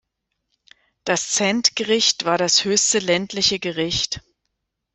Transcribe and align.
Das 1.03 1.29
Zentgericht 1.29 2.25
war 2.25 2.39
das 2.39 2.65
höchste 2.65 2.97
ländliche 2.97 3.59
Gericht. 3.59 4.21